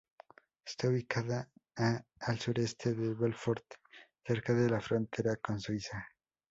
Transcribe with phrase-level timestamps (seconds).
[0.65, 1.47] Está ubicada
[1.77, 3.63] a al sureste de Belfort,
[4.25, 6.03] cerca de la frontera con Suiza.